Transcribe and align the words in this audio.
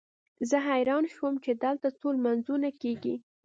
زه 0.49 0.57
حیران 0.67 1.03
شوم 1.13 1.33
چې 1.43 1.51
دلته 1.63 1.87
څو 1.99 2.07
لمونځونه 2.15 2.69
کېږي. 2.81 3.15